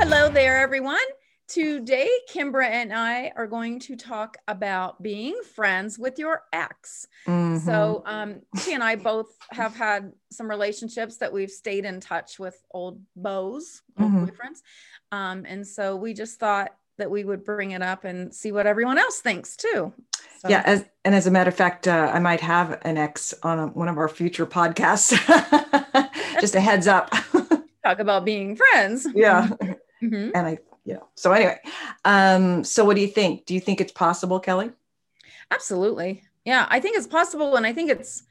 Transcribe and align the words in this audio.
hello 0.00 0.28
there, 0.28 0.58
everyone. 0.58 0.96
Today, 1.48 2.08
Kimbra 2.32 2.66
and 2.66 2.92
I 2.92 3.32
are 3.34 3.48
going 3.48 3.80
to 3.80 3.96
talk 3.96 4.36
about 4.46 5.02
being 5.02 5.34
friends 5.56 5.98
with 5.98 6.20
your 6.20 6.42
ex. 6.52 7.08
Mhm. 7.26 7.58
So, 7.58 8.04
um, 8.06 8.42
she 8.62 8.74
and 8.74 8.84
I 8.84 8.94
both 8.94 9.26
have 9.50 9.74
had 9.74 10.12
some 10.30 10.48
relationships 10.48 11.16
that 11.16 11.32
we've 11.32 11.50
stayed 11.50 11.84
in 11.84 11.98
touch 11.98 12.38
with 12.38 12.56
old 12.70 13.02
beaux, 13.16 13.54
old 13.98 14.12
Mhm. 14.12 14.28
boyfriends. 14.28 14.62
Um, 15.10 15.44
and 15.48 15.66
so 15.66 15.96
we 15.96 16.14
just 16.14 16.38
thought 16.38 16.72
that 16.98 17.10
we 17.10 17.24
would 17.24 17.44
bring 17.44 17.72
it 17.72 17.82
up 17.82 18.04
and 18.04 18.32
see 18.32 18.52
what 18.52 18.68
everyone 18.68 18.98
else 18.98 19.18
thinks 19.20 19.56
too. 19.56 19.92
So, 20.38 20.48
yeah, 20.48 20.62
as, 20.64 20.84
and 21.04 21.12
as 21.12 21.26
a 21.26 21.32
matter 21.32 21.48
of 21.48 21.56
fact, 21.56 21.88
uh, 21.88 22.12
I 22.14 22.20
might 22.20 22.40
have 22.40 22.78
an 22.82 22.98
ex 22.98 23.34
on 23.42 23.58
a, 23.58 23.66
one 23.66 23.88
of 23.88 23.98
our 23.98 24.08
future 24.08 24.46
podcasts. 24.46 25.10
Just 26.40 26.54
a 26.54 26.60
heads 26.60 26.86
up. 26.86 27.10
talk 27.84 27.98
about 28.00 28.24
being 28.24 28.54
friends. 28.54 29.06
yeah, 29.14 29.48
Mhm. 30.02 30.32
and 30.34 30.46
I, 30.46 30.58
yeah. 30.84 30.98
So 31.14 31.32
anyway, 31.32 31.58
um, 32.04 32.64
so 32.64 32.84
what 32.84 32.94
do 32.96 33.02
you 33.02 33.08
think? 33.08 33.46
Do 33.46 33.54
you 33.54 33.60
think 33.60 33.80
it's 33.80 33.92
possible, 33.92 34.40
Kelly? 34.40 34.70
Absolutely. 35.50 36.22
Yeah, 36.44 36.66
I 36.70 36.80
think 36.80 36.96
it's 36.96 37.06
possible. 37.06 37.56
And 37.56 37.66
I 37.66 37.72
think 37.72 37.90
it's, 37.90 38.22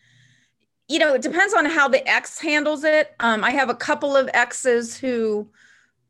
you 0.88 1.00
know, 1.00 1.14
it 1.14 1.22
depends 1.22 1.54
on 1.54 1.66
how 1.66 1.88
the 1.88 2.08
ex 2.08 2.40
handles 2.40 2.84
it. 2.84 3.14
Um, 3.20 3.44
I 3.44 3.52
have 3.52 3.70
a 3.70 3.76
couple 3.76 4.16
of 4.16 4.30
exes 4.34 4.98
who 4.98 5.50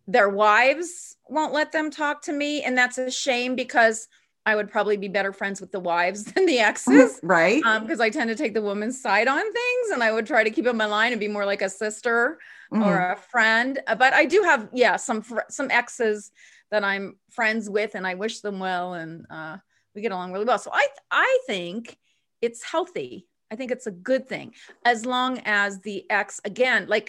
their 0.07 0.29
wives 0.29 1.17
won't 1.27 1.53
let 1.53 1.71
them 1.71 1.91
talk 1.91 2.21
to 2.23 2.33
me. 2.33 2.63
And 2.63 2.77
that's 2.77 2.97
a 2.97 3.11
shame 3.11 3.55
because 3.55 4.07
I 4.47 4.55
would 4.55 4.69
probably 4.71 4.95
be 4.95 5.09
better 5.09 5.33
friends 5.33 5.59
with 5.59 5.71
the 5.73 5.79
wives 5.79 6.23
than 6.31 6.45
the 6.45 6.59
exes. 6.59 7.19
right? 7.21 7.61
Um, 7.65 7.83
because 7.83 7.99
I 7.99 8.09
tend 8.09 8.29
to 8.29 8.35
take 8.43 8.53
the 8.53 8.61
woman's 8.61 8.99
side 9.01 9.27
on 9.27 9.41
things 9.41 9.85
and 9.93 10.01
I 10.01 10.11
would 10.13 10.25
try 10.25 10.43
to 10.43 10.49
keep 10.49 10.65
in 10.65 10.77
my 10.77 10.85
line 10.85 11.11
and 11.11 11.19
be 11.19 11.27
more 11.27 11.45
like 11.45 11.61
a 11.61 11.69
sister 11.69 12.39
Mhm. 12.71 12.85
or 12.85 13.11
a 13.11 13.17
friend. 13.17 13.79
Uh, 13.87 13.95
But 13.95 14.13
I 14.13 14.25
do 14.25 14.41
have, 14.43 14.61
yeah, 14.73 14.95
some 14.97 15.21
fr- 15.21 15.49
some 15.49 15.69
exes 15.71 16.31
that 16.71 16.83
I'm 16.83 17.05
friends 17.29 17.69
with, 17.69 17.91
and 17.95 18.05
I 18.11 18.13
wish 18.15 18.35
them 18.41 18.57
well, 18.59 18.93
and 18.93 19.25
uh, 19.29 19.57
we 19.95 20.01
get 20.01 20.11
along 20.11 20.31
really 20.33 20.45
well. 20.45 20.59
So 20.59 20.71
I 20.73 20.85
I 21.11 21.31
think 21.47 21.97
it's 22.41 22.61
healthy. 22.63 23.27
I 23.51 23.55
think 23.57 23.71
it's 23.71 23.87
a 23.87 23.91
good 24.11 24.27
thing 24.33 24.53
as 24.85 25.05
long 25.05 25.31
as 25.45 25.79
the 25.87 25.97
ex 26.09 26.39
again, 26.51 26.81
like 26.95 27.07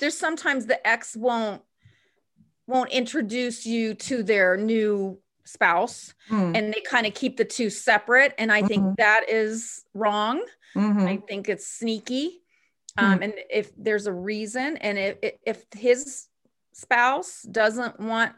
there's 0.00 0.18
sometimes 0.26 0.66
the 0.66 0.80
ex 0.94 1.16
won't 1.16 1.62
won't 2.66 2.90
introduce 2.90 3.66
you 3.66 3.94
to 3.94 4.22
their 4.22 4.56
new 4.56 5.20
spouse 5.44 6.14
Mm, 6.30 6.54
and 6.54 6.72
they 6.72 6.80
kind 6.82 7.06
of 7.06 7.14
keep 7.14 7.36
the 7.36 7.44
two 7.44 7.70
separate 7.70 8.34
and 8.38 8.52
i 8.52 8.62
think 8.62 8.82
Mhm. 8.84 8.96
that 8.98 9.28
is 9.28 9.84
wrong 9.94 10.44
mhm. 10.74 11.06
I 11.08 11.16
think 11.28 11.48
it's 11.48 11.66
sneaky. 11.66 12.42
Hmm. 12.98 13.04
Um, 13.04 13.22
and 13.22 13.34
if 13.50 13.72
there's 13.76 14.06
a 14.06 14.12
reason, 14.12 14.76
and 14.78 14.98
if 14.98 15.18
if 15.46 15.64
his 15.74 16.28
spouse 16.72 17.42
doesn't 17.42 17.98
want 18.00 18.34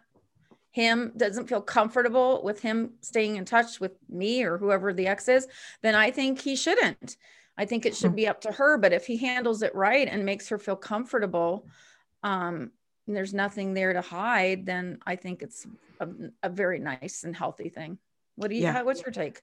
him, 0.73 1.13
doesn't 1.17 1.49
feel 1.49 1.61
comfortable 1.61 2.43
with 2.43 2.61
him 2.61 2.95
staying 3.03 3.37
in 3.37 3.45
touch 3.45 3.81
with 3.81 3.93
me 4.09 4.43
or 4.45 4.59
whoever 4.59 4.93
the 4.95 5.07
ex 5.07 5.29
is, 5.29 5.47
then 5.83 5.95
I 5.95 6.11
think 6.11 6.41
he 6.41 6.57
shouldn't. 6.57 7.17
I 7.59 7.67
think 7.67 7.85
it 7.87 7.95
should 7.97 8.15
Hmm. 8.15 8.17
be 8.17 8.27
up 8.29 8.41
to 8.43 8.53
her. 8.53 8.79
But 8.79 8.93
if 8.93 9.07
he 9.07 9.19
handles 9.19 9.63
it 9.63 9.75
right 9.75 10.09
and 10.09 10.25
makes 10.25 10.49
her 10.49 10.59
feel 10.59 10.77
comfortable, 10.77 11.69
um, 12.23 12.73
and 13.07 13.17
there's 13.17 13.35
nothing 13.35 13.75
there 13.75 13.93
to 13.93 14.01
hide, 14.01 14.67
then 14.67 14.99
I 15.07 15.17
think 15.17 15.43
it's 15.43 15.67
a, 16.01 16.09
a 16.43 16.49
very 16.49 16.79
nice 16.79 17.25
and 17.25 17.35
healthy 17.35 17.69
thing. 17.69 17.99
What 18.37 18.49
do 18.49 18.57
you? 18.57 18.63
Yeah. 18.63 18.73
How, 18.73 18.85
what's 18.85 19.03
your 19.03 19.13
take? 19.13 19.43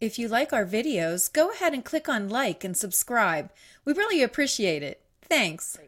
If 0.00 0.18
you 0.18 0.28
like 0.28 0.54
our 0.54 0.64
videos, 0.64 1.30
go 1.30 1.50
ahead 1.50 1.74
and 1.74 1.84
click 1.84 2.08
on 2.08 2.30
like 2.30 2.64
and 2.64 2.74
subscribe. 2.74 3.52
We 3.84 3.92
really 3.92 4.22
appreciate 4.22 4.82
it. 4.82 5.02
Thanks. 5.20 5.78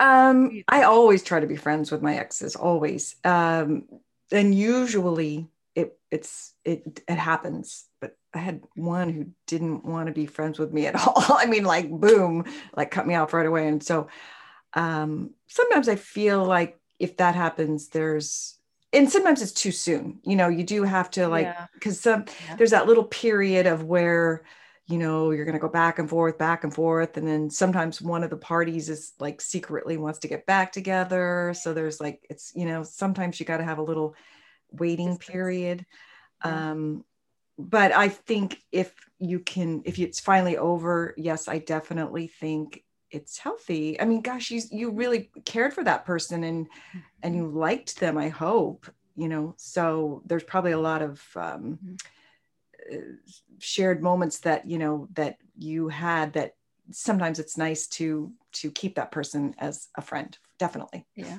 Um, 0.00 0.62
I 0.66 0.84
always 0.84 1.22
try 1.22 1.40
to 1.40 1.46
be 1.46 1.56
friends 1.56 1.92
with 1.92 2.00
my 2.00 2.16
exes, 2.16 2.56
always. 2.56 3.16
Um, 3.22 3.84
and 4.32 4.54
usually 4.54 5.48
it 5.74 5.98
it's 6.10 6.54
it 6.64 7.02
it 7.06 7.18
happens. 7.18 7.84
But 8.00 8.16
I 8.32 8.38
had 8.38 8.62
one 8.76 9.10
who 9.10 9.26
didn't 9.46 9.84
want 9.84 10.06
to 10.06 10.12
be 10.12 10.24
friends 10.24 10.58
with 10.58 10.72
me 10.72 10.86
at 10.86 10.94
all. 11.06 11.14
I 11.28 11.44
mean, 11.44 11.64
like 11.64 11.90
boom, 11.90 12.46
like 12.74 12.90
cut 12.90 13.06
me 13.06 13.14
off 13.14 13.34
right 13.34 13.46
away. 13.46 13.68
And 13.68 13.82
so 13.82 14.08
um 14.74 15.34
sometimes 15.48 15.88
I 15.88 15.96
feel 15.96 16.44
like 16.44 16.78
if 16.98 17.16
that 17.16 17.34
happens, 17.34 17.88
there's 17.88 18.58
and 18.92 19.10
sometimes 19.10 19.40
it's 19.42 19.52
too 19.52 19.72
soon. 19.72 20.20
You 20.24 20.36
know, 20.36 20.48
you 20.48 20.64
do 20.64 20.82
have 20.84 21.10
to 21.12 21.28
like 21.28 21.46
Yeah. 21.46 21.66
because 21.74 22.00
some 22.00 22.24
Yeah. 22.46 22.56
there's 22.56 22.70
that 22.72 22.86
little 22.86 23.04
period 23.04 23.66
of 23.66 23.84
where 23.84 24.44
you 24.86 24.98
know 24.98 25.30
you're 25.30 25.44
going 25.44 25.54
to 25.54 25.60
go 25.60 25.68
back 25.68 25.98
and 25.98 26.08
forth 26.10 26.36
back 26.38 26.64
and 26.64 26.74
forth 26.74 27.16
and 27.16 27.26
then 27.26 27.48
sometimes 27.48 28.02
one 28.02 28.24
of 28.24 28.30
the 28.30 28.36
parties 28.36 28.88
is 28.88 29.12
like 29.20 29.40
secretly 29.40 29.96
wants 29.96 30.18
to 30.20 30.28
get 30.28 30.46
back 30.46 30.72
together 30.72 31.54
so 31.54 31.72
there's 31.72 32.00
like 32.00 32.26
it's 32.28 32.52
you 32.56 32.66
know 32.66 32.82
sometimes 32.82 33.38
you 33.38 33.46
got 33.46 33.58
to 33.58 33.64
have 33.64 33.78
a 33.78 33.82
little 33.82 34.14
waiting 34.72 35.16
period 35.18 35.86
Yeah. 36.44 36.70
um 36.70 37.04
but 37.58 37.92
i 37.92 38.08
think 38.08 38.58
if 38.72 38.94
you 39.18 39.40
can 39.40 39.82
if 39.84 39.98
it's 39.98 40.20
finally 40.20 40.56
over 40.56 41.14
yes 41.16 41.48
i 41.48 41.58
definitely 41.58 42.26
think 42.26 42.82
it's 43.10 43.38
healthy 43.38 44.00
i 44.00 44.04
mean 44.04 44.20
gosh 44.20 44.50
you 44.50 44.60
you 44.70 44.90
really 44.90 45.30
cared 45.44 45.72
for 45.74 45.84
that 45.84 46.04
person 46.04 46.44
and 46.44 46.68
and 47.22 47.34
you 47.34 47.46
liked 47.48 47.98
them 48.00 48.16
i 48.18 48.28
hope 48.28 48.86
you 49.16 49.28
know 49.28 49.54
so 49.56 50.22
there's 50.26 50.44
probably 50.44 50.72
a 50.72 50.78
lot 50.78 51.02
of 51.02 51.22
um 51.36 51.78
Mhm. 51.84 51.98
uh, 52.92 52.96
shared 53.58 54.02
moments 54.02 54.38
that 54.40 54.66
you 54.68 54.78
know 54.78 55.08
that 55.14 55.36
you 55.58 55.88
had 55.88 56.32
that 56.32 56.54
sometimes 56.90 57.38
it's 57.38 57.56
nice 57.56 57.86
to 57.86 58.32
to 58.52 58.70
keep 58.70 58.94
that 58.96 59.12
person 59.12 59.54
as 59.58 59.88
a 59.96 60.02
friend 60.02 60.38
definitely 60.58 61.06
Yeah. 61.14 61.38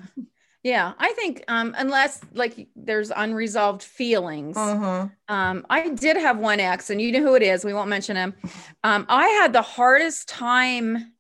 Yeah. 0.64 0.94
I 1.00 1.12
think 1.14 1.44
um 1.48 1.74
unless 1.78 2.22
like 2.34 2.68
there's 2.76 3.12
unresolved 3.16 3.82
feelings. 3.84 4.58
Mhm. 4.58 5.12
Um 5.28 5.66
I 5.70 5.90
did 5.90 6.18
have 6.18 6.38
one 6.38 6.60
ex 6.60 6.90
and 6.92 7.02
you 7.02 7.12
know 7.12 7.22
who 7.22 7.36
it 7.36 7.42
is. 7.42 7.66
We 7.66 7.74
won't 7.74 7.90
mention 7.90 8.16
him. 8.16 8.36
Um 8.84 9.06
I 9.10 9.28
had 9.42 9.54
the 9.54 9.62
hardest 9.64 10.30
time. 10.30 11.14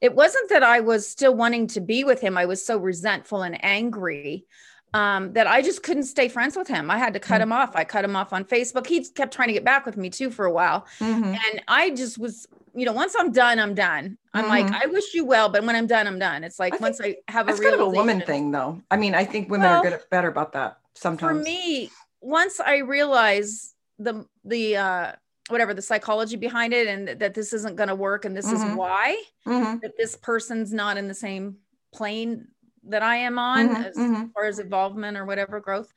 It 0.00 0.14
wasn't 0.14 0.48
that 0.50 0.62
I 0.62 0.80
was 0.80 1.08
still 1.08 1.34
wanting 1.34 1.66
to 1.68 1.80
be 1.80 2.04
with 2.04 2.20
him. 2.20 2.36
I 2.38 2.46
was 2.46 2.64
so 2.64 2.78
resentful 2.78 3.42
and 3.42 3.62
angry 3.64 4.46
um 4.94 5.34
that 5.34 5.46
I 5.46 5.60
just 5.60 5.82
couldn't 5.82 6.04
stay 6.04 6.28
friends 6.28 6.56
with 6.56 6.66
him. 6.66 6.90
I 6.90 6.96
had 6.96 7.12
to 7.12 7.20
cut 7.20 7.40
Mm. 7.40 7.44
him 7.44 7.52
off. 7.52 7.76
I 7.76 7.84
cut 7.84 8.04
him 8.04 8.16
off 8.16 8.32
on 8.32 8.44
Facebook. 8.44 8.86
He 8.86 9.04
kept 9.04 9.34
trying 9.34 9.48
to 9.48 9.52
get 9.52 9.64
back 9.64 9.84
with 9.84 9.98
me 9.98 10.08
too 10.08 10.30
for 10.30 10.46
a 10.46 10.52
while 10.52 10.86
Mhm. 11.00 11.36
and 11.46 11.62
I 11.68 11.90
just 11.90 12.16
was, 12.16 12.46
you 12.74 12.86
know, 12.86 12.94
once 12.94 13.14
I'm 13.18 13.30
done, 13.30 13.58
I'm 13.58 13.74
done. 13.74 14.16
I'm 14.32 14.48
like, 14.48 14.66
Mhm. 14.66 14.82
I 14.82 14.86
wish 14.86 15.12
you 15.12 15.26
well, 15.26 15.50
but 15.50 15.62
when 15.64 15.76
I'm 15.76 15.86
done, 15.86 16.06
I'm 16.06 16.18
done. 16.18 16.42
It's 16.42 16.58
like 16.58 16.72
I 16.74 16.76
once 16.78 17.00
I 17.02 17.16
have 17.28 17.48
a 17.48 17.50
that's 17.52 17.60
kind 17.60 17.74
of 17.74 17.80
a 17.80 17.88
woman 17.90 18.22
thing 18.22 18.50
though 18.50 18.80
i 18.90 18.96
mean 18.96 19.14
i 19.14 19.24
think 19.24 19.50
women 19.50 19.68
Well, 19.68 19.80
are 19.80 19.90
good 19.90 20.00
better 20.10 20.28
about 20.28 20.52
that 20.52 20.78
sometimes. 20.94 21.28
For 21.28 21.34
me, 21.34 21.90
once 22.22 22.58
I 22.58 22.78
realize 22.78 23.74
the 23.98 24.24
the 24.44 24.76
uh 24.78 25.12
whatever 25.50 25.74
the 25.74 25.82
psychology 25.82 26.36
behind 26.36 26.72
it 26.72 26.86
and 26.86 27.08
that 27.20 27.34
this 27.34 27.52
isn't 27.52 27.76
going 27.76 27.88
to 27.88 27.94
work 27.94 28.24
and 28.24 28.36
this 28.36 28.46
Mhm. 28.46 28.54
is 28.54 28.64
why 28.76 29.22
Mhm. 29.46 29.80
that 29.82 29.96
this 29.96 30.16
person's 30.16 30.72
not 30.72 30.96
in 30.96 31.08
the 31.08 31.14
same 31.14 31.58
plane 31.92 32.48
that 32.84 33.02
I 33.02 33.16
am 33.16 33.38
on 33.38 33.70
Mhm. 33.70 33.84
as 33.84 33.96
Mhm. 33.96 34.32
far 34.34 34.44
as 34.44 34.58
involvement 34.58 35.16
or 35.16 35.24
whatever 35.24 35.60
growth, 35.60 35.92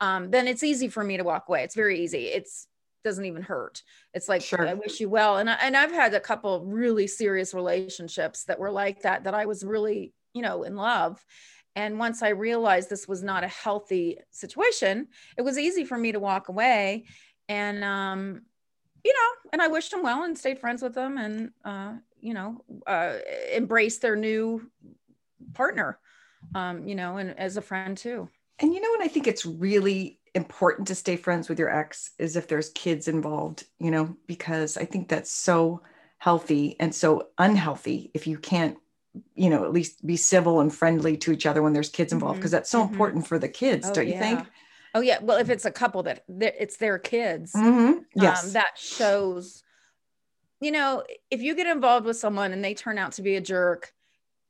um, 0.00 0.30
then 0.30 0.46
it's 0.48 0.62
easy 0.62 0.88
for 0.88 1.02
me 1.04 1.16
to 1.16 1.24
walk 1.24 1.48
away. 1.48 1.62
It's 1.64 1.74
very 1.74 2.00
easy. 2.00 2.26
It's 2.26 2.68
doesn't 3.04 3.24
even 3.24 3.42
hurt. 3.42 3.82
It's 4.14 4.28
like 4.28 4.42
Sure. 4.42 4.66
I 4.66 4.74
wish 4.74 4.98
you 4.98 5.08
well, 5.08 5.38
and 5.38 5.48
I, 5.48 5.54
and 5.62 5.76
I've 5.76 5.92
had 5.92 6.12
a 6.12 6.18
couple 6.20 6.64
really 6.66 7.06
serious 7.06 7.54
relationships 7.54 8.44
that 8.44 8.58
were 8.58 8.72
like 8.72 9.02
that. 9.02 9.22
That 9.24 9.34
I 9.34 9.46
was 9.46 9.64
really 9.64 10.12
you 10.34 10.42
know 10.42 10.64
in 10.64 10.74
love, 10.74 11.24
and 11.76 11.98
once 12.00 12.22
I 12.22 12.30
realized 12.30 12.90
this 12.90 13.06
was 13.06 13.22
not 13.22 13.44
a 13.44 13.48
healthy 13.48 14.18
situation, 14.32 15.08
it 15.36 15.42
was 15.42 15.56
easy 15.56 15.84
for 15.84 15.96
me 15.96 16.10
to 16.12 16.18
walk 16.20 16.48
away, 16.48 17.06
and 17.48 17.84
um, 17.84 18.46
you 19.06 19.12
know, 19.12 19.50
and 19.52 19.62
I 19.62 19.68
wished 19.68 19.92
them 19.92 20.02
well 20.02 20.24
and 20.24 20.36
stayed 20.36 20.58
friends 20.58 20.82
with 20.82 20.94
them, 20.94 21.16
and 21.18 21.50
uh, 21.64 21.92
you 22.20 22.34
know, 22.34 22.60
uh, 22.86 23.14
embraced 23.54 24.02
their 24.02 24.16
new 24.16 24.68
partner, 25.54 25.98
um, 26.54 26.86
you 26.88 26.94
know, 26.94 27.18
and 27.18 27.38
as 27.38 27.56
a 27.56 27.62
friend 27.62 27.96
too. 27.96 28.28
and 28.58 28.72
you 28.74 28.80
know 28.80 28.90
what 28.90 29.02
i 29.02 29.08
think 29.08 29.26
it's 29.26 29.44
really 29.46 30.18
important 30.34 30.88
to 30.88 30.94
stay 30.94 31.16
friends 31.16 31.48
with 31.48 31.58
your 31.58 31.70
ex 31.70 32.12
is 32.18 32.36
if 32.36 32.48
there's 32.48 32.70
kids 32.70 33.08
involved 33.08 33.64
you 33.78 33.90
know 33.90 34.16
because 34.26 34.76
i 34.76 34.84
think 34.84 35.08
that's 35.08 35.30
so 35.30 35.80
healthy 36.18 36.76
and 36.80 36.94
so 36.94 37.28
unhealthy 37.38 38.10
if 38.14 38.26
you 38.26 38.38
can't 38.38 38.76
you 39.34 39.50
know 39.50 39.64
at 39.64 39.72
least 39.72 40.04
be 40.06 40.16
civil 40.16 40.60
and 40.60 40.74
friendly 40.74 41.16
to 41.16 41.32
each 41.32 41.46
other 41.46 41.62
when 41.62 41.72
there's 41.72 41.88
kids 41.88 42.12
involved 42.12 42.38
because 42.38 42.50
that's 42.50 42.70
so 42.70 42.80
mhm. 42.82 42.90
important 42.90 43.26
for 43.26 43.38
the 43.38 43.48
kids 43.48 43.90
don't 43.90 44.08
you 44.08 44.18
think 44.18 44.40
Oh 44.96 45.00
yeah. 45.00 45.18
Well, 45.20 45.36
if 45.36 45.50
it's 45.50 45.66
a 45.66 45.70
couple 45.70 46.02
that 46.04 46.24
it's 46.28 46.78
their 46.78 46.98
kids, 46.98 47.52
Mhm. 47.52 48.04
yes 48.14 48.44
um, 48.46 48.52
that 48.52 48.78
shows. 48.78 49.62
You 50.60 50.70
know, 50.72 51.04
if 51.30 51.42
you 51.42 51.54
get 51.54 51.66
involved 51.66 52.06
with 52.06 52.16
someone 52.16 52.52
and 52.54 52.64
they 52.64 52.72
turn 52.72 52.96
out 52.96 53.12
to 53.12 53.22
be 53.22 53.36
a 53.36 53.42
jerk, 53.42 53.92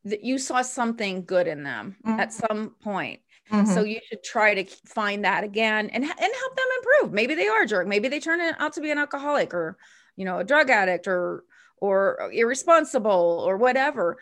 that 0.05 0.23
you 0.23 0.39
saw 0.39 0.63
something 0.63 1.25
good 1.25 1.49
in 1.49 1.65
them 1.65 1.97
Mhm. 2.07 2.19
at 2.21 2.33
some 2.33 2.77
point. 2.81 3.23
Mhm. 3.51 3.67
So 3.67 3.83
you 3.83 3.99
should 4.09 4.23
try 4.23 4.55
to 4.55 4.65
find 4.87 5.25
that 5.25 5.43
again 5.43 5.91
and 5.91 6.05
and 6.05 6.15
help 6.43 6.57
them 6.57 6.67
improve. 6.79 7.13
Maybe 7.13 7.35
they 7.35 7.49
are 7.49 7.63
a 7.63 7.67
jerk. 7.67 7.89
Maybe 7.89 8.07
they 8.09 8.21
turn 8.21 8.41
out 8.41 8.73
to 8.75 8.81
be 8.81 8.93
an 8.93 8.99
alcoholic 8.99 9.53
or 9.53 9.77
you 10.15 10.25
know 10.25 10.39
a 10.39 10.45
drug 10.45 10.71
addict 10.71 11.09
or 11.09 11.43
or 11.79 12.31
irresponsible 12.33 13.43
or 13.45 13.57
whatever. 13.57 14.17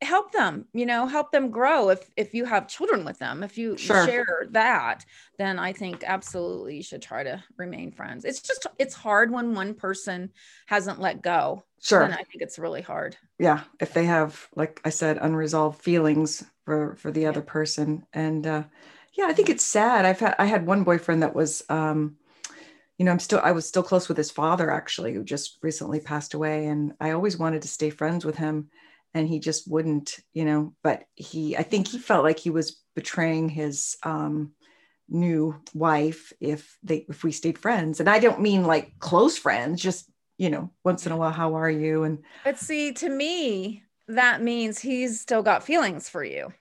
Help 0.00 0.30
them 0.32 0.66
you 0.72 0.86
know 0.86 1.06
help 1.06 1.32
them 1.32 1.50
grow 1.50 1.90
if 1.90 2.08
if 2.16 2.32
you 2.32 2.44
have 2.44 2.68
children 2.68 3.04
with 3.04 3.18
them 3.18 3.42
if 3.42 3.58
you 3.58 3.76
Sure. 3.76 4.04
share 4.04 4.46
that 4.50 5.04
then 5.38 5.58
i 5.58 5.72
think 5.72 6.04
absolutely 6.06 6.76
you 6.76 6.82
should 6.82 7.02
try 7.02 7.24
to 7.24 7.42
remain 7.56 7.90
friends 7.90 8.24
it's 8.24 8.40
just 8.40 8.66
it's 8.78 8.94
hard 8.94 9.32
when 9.32 9.54
one 9.54 9.74
person 9.74 10.30
hasn't 10.66 11.00
let 11.00 11.20
go 11.20 11.64
Sure. 11.80 12.04
and 12.04 12.12
i 12.14 12.18
think 12.18 12.40
it's 12.40 12.60
really 12.60 12.82
hard 12.82 13.16
yeah 13.38 13.64
if 13.80 13.92
they 13.92 14.04
have 14.04 14.48
like 14.54 14.80
i 14.84 14.88
said 14.90 15.18
unresolved 15.20 15.80
feelings 15.82 16.44
for 16.64 16.94
for 16.96 17.10
the 17.10 17.22
Yeah. 17.22 17.30
other 17.30 17.42
person 17.42 18.04
and 18.12 18.46
uh 18.46 18.62
yeah 19.14 19.26
i 19.26 19.32
think 19.32 19.48
it's 19.48 19.66
sad 19.66 20.04
i've 20.04 20.20
had 20.20 20.34
i 20.38 20.44
had 20.44 20.66
one 20.66 20.84
boyfriend 20.84 21.22
that 21.22 21.34
was 21.34 21.62
um 21.68 22.16
you 22.98 23.04
know 23.04 23.10
i'm 23.12 23.18
still 23.18 23.40
i 23.42 23.52
was 23.52 23.66
still 23.66 23.82
close 23.82 24.08
with 24.08 24.16
his 24.16 24.30
father 24.30 24.70
actually 24.70 25.14
who 25.14 25.24
just 25.24 25.58
recently 25.62 26.00
passed 26.00 26.34
away 26.34 26.66
and 26.66 26.92
i 27.00 27.10
always 27.12 27.36
wanted 27.38 27.62
to 27.62 27.68
stay 27.68 27.90
friends 27.90 28.24
with 28.24 28.36
him 28.36 28.68
and 29.14 29.28
he 29.28 29.38
just 29.38 29.70
wouldn't 29.70 30.18
you 30.32 30.44
know 30.44 30.74
but 30.82 31.04
he 31.14 31.56
i 31.56 31.62
think 31.62 31.88
he 31.88 31.98
felt 31.98 32.24
like 32.24 32.38
he 32.38 32.50
was 32.50 32.82
betraying 32.94 33.48
his 33.48 33.96
um 34.02 34.52
new 35.08 35.58
wife 35.74 36.32
if 36.40 36.78
they 36.82 37.06
if 37.08 37.24
we 37.24 37.32
stayed 37.32 37.58
friends. 37.58 38.00
And 38.00 38.08
i 38.08 38.18
don't 38.18 38.40
mean 38.40 38.64
like 38.64 38.98
close 38.98 39.38
friends 39.38 39.82
just 39.82 40.10
you 40.36 40.50
know 40.50 40.70
once 40.84 41.06
in 41.06 41.12
a 41.12 41.16
while 41.16 41.30
how 41.30 41.54
are 41.54 41.70
you? 41.70 42.04
And 42.04 42.18
but 42.44 42.58
see 42.58 42.92
to 42.94 43.08
me 43.08 43.82
that 44.08 44.42
means 44.42 44.78
he's 44.78 45.20
still 45.20 45.42
got 45.42 45.62
feelings 45.62 46.08
for 46.08 46.24
you. 46.24 46.52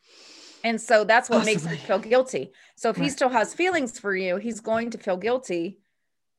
And 0.63 0.81
so 0.81 1.05
that's 1.05 1.29
what 1.29 1.45
makes 1.45 1.63
him 1.63 1.77
feel 1.77 1.99
guilty. 1.99 2.51
So 2.75 2.89
if 2.89 2.97
he 2.97 3.09
still 3.09 3.29
has 3.29 3.53
feelings 3.53 3.99
for 3.99 4.15
you 4.15 4.37
he's 4.37 4.59
going 4.59 4.91
to 4.91 4.97
feel 4.97 5.17
guilty 5.17 5.79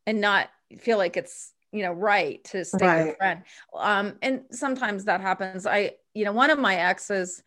and 0.07 0.21
not 0.21 0.49
feel 0.79 0.99
like 0.99 1.17
it's 1.17 1.53
you 1.73 1.83
know 1.83 1.93
right 1.93 2.43
to 2.45 2.65
stay 2.65 2.87
Right. 2.87 3.17
friend 3.19 3.43
um 3.77 4.19
and 4.23 4.43
sometimes 4.51 5.05
that 5.05 5.21
happens 5.21 5.67
i 5.67 5.93
you 6.15 6.25
know 6.25 6.33
one 6.33 6.51
of 6.51 6.59
my 6.59 6.77
exes 6.77 7.43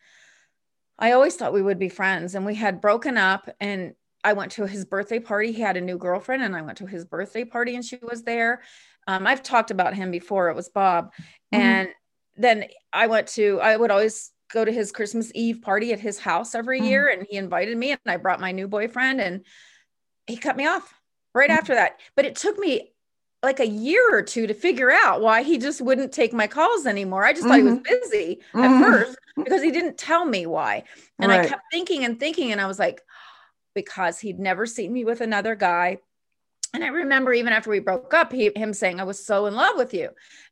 i 0.98 1.12
always 1.12 1.36
thought 1.36 1.52
we 1.52 1.62
would 1.62 1.78
be 1.78 1.88
friends 1.88 2.34
and 2.34 2.46
we 2.46 2.54
had 2.54 2.80
broken 2.80 3.16
up 3.16 3.48
and 3.60 3.94
i 4.24 4.32
went 4.32 4.52
to 4.52 4.66
his 4.66 4.84
birthday 4.84 5.18
party 5.18 5.52
he 5.52 5.60
had 5.60 5.76
a 5.76 5.80
new 5.80 5.98
girlfriend 5.98 6.42
and 6.42 6.56
i 6.56 6.62
went 6.62 6.78
to 6.78 6.86
his 6.86 7.04
birthday 7.04 7.44
party 7.44 7.74
and 7.74 7.84
she 7.84 7.98
was 8.02 8.22
there 8.22 8.62
um, 9.08 9.26
i've 9.26 9.42
talked 9.42 9.70
about 9.70 9.94
him 9.94 10.10
before 10.10 10.48
it 10.50 10.56
was 10.56 10.68
bob 10.68 11.12
Mhm. 11.52 11.60
and 11.60 11.88
then 12.36 12.64
i 12.92 13.06
went 13.06 13.26
to 13.26 13.60
i 13.60 13.76
would 13.76 13.90
always 13.90 14.32
go 14.52 14.64
to 14.64 14.72
his 14.72 14.92
christmas 14.92 15.32
eve 15.34 15.62
party 15.62 15.92
at 15.92 16.00
his 16.00 16.18
house 16.18 16.54
every 16.54 16.80
Mhm. 16.80 16.86
year 16.88 17.08
and 17.08 17.26
he 17.28 17.36
invited 17.36 17.76
me 17.76 17.90
and 17.90 18.00
i 18.06 18.16
brought 18.16 18.40
my 18.40 18.52
new 18.52 18.68
boyfriend 18.68 19.20
and 19.20 19.44
he 20.26 20.36
cut 20.36 20.56
me 20.56 20.66
off 20.66 20.94
right 21.34 21.50
Mhm. 21.50 21.56
after 21.58 21.74
that 21.74 21.98
but 22.14 22.24
it 22.24 22.36
took 22.36 22.58
me 22.58 22.92
like 23.42 23.60
a 23.60 23.66
year 23.66 24.16
or 24.16 24.22
two 24.22 24.46
to 24.46 24.54
figure 24.54 24.90
out 24.90 25.20
why 25.20 25.42
he 25.42 25.58
just 25.58 25.80
wouldn't 25.80 26.12
take 26.12 26.32
my 26.32 26.46
calls 26.46 26.86
anymore. 26.86 27.24
I 27.24 27.32
just 27.32 27.48
thought 27.48 27.58
he 27.58 27.64
was 27.64 27.78
busy 27.78 28.40
at 28.60 28.70
Mhm. 28.70 28.78
first 28.78 29.18
because 29.44 29.62
he 29.62 29.70
didn't 29.72 29.98
tell 29.98 30.24
me 30.24 30.46
why. 30.46 30.84
And 31.20 31.32
I 31.32 31.38
kept 31.40 31.62
thinking 31.72 32.04
and 32.04 32.18
thinking, 32.20 32.52
and 32.52 32.60
I 32.60 32.66
was 32.66 32.78
like, 32.78 33.02
because 33.74 34.20
he'd 34.20 34.38
never 34.38 34.66
seen 34.66 34.92
me 34.92 35.04
with 35.04 35.20
another 35.20 35.54
guy. 35.54 35.98
And 36.74 36.82
I 36.82 36.88
remember 36.88 37.32
even 37.34 37.52
after 37.52 37.70
we 37.70 37.80
broke 37.80 38.14
up, 38.14 38.32
he, 38.32 38.50
him 38.56 38.72
saying, 38.72 38.98
I 39.00 39.04
was 39.04 39.24
so 39.24 39.46
in 39.46 39.54
love 39.54 39.76
with 39.76 39.92
you. 39.92 40.10